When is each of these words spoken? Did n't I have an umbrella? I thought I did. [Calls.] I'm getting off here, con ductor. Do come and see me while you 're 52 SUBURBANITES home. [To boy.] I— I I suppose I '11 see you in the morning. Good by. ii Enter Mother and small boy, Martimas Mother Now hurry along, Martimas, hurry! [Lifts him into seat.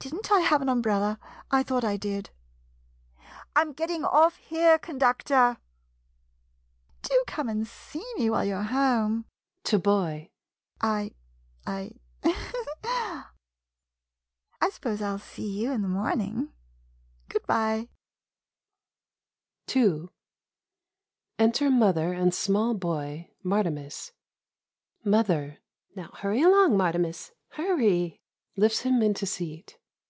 Did 0.00 0.12
n't 0.16 0.30
I 0.30 0.40
have 0.40 0.60
an 0.60 0.68
umbrella? 0.68 1.18
I 1.50 1.62
thought 1.62 1.82
I 1.82 1.96
did. 1.96 2.28
[Calls.] 3.16 3.28
I'm 3.56 3.72
getting 3.72 4.04
off 4.04 4.36
here, 4.36 4.78
con 4.78 4.98
ductor. 4.98 5.56
Do 7.00 7.24
come 7.26 7.48
and 7.48 7.66
see 7.66 8.04
me 8.18 8.28
while 8.28 8.44
you 8.44 8.54
're 8.54 8.64
52 8.64 8.74
SUBURBANITES 8.74 9.00
home. 9.00 9.24
[To 9.64 9.78
boy.] 9.78 10.30
I— 10.82 11.14
I 11.66 11.92
I 14.60 14.68
suppose 14.68 15.00
I 15.00 15.06
'11 15.06 15.20
see 15.20 15.62
you 15.62 15.72
in 15.72 15.80
the 15.80 15.88
morning. 15.88 16.52
Good 17.30 17.46
by. 17.46 17.88
ii 19.74 20.08
Enter 21.38 21.70
Mother 21.70 22.12
and 22.12 22.34
small 22.34 22.74
boy, 22.74 23.30
Martimas 23.42 24.12
Mother 25.02 25.62
Now 25.96 26.10
hurry 26.18 26.42
along, 26.42 26.76
Martimas, 26.76 27.32
hurry! 27.52 28.20
[Lifts 28.54 28.80
him 28.80 29.00
into 29.00 29.24
seat. 29.24 29.78